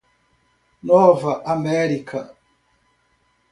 Nova 0.81 1.35
América 1.53 2.33